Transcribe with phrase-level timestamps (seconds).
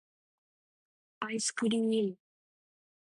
[1.19, 2.17] 愛♡スクリ～ム!